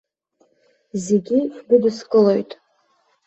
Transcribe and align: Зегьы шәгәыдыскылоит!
Зегьы 1.03 1.39
шәгәыдыскылоит! 1.53 2.51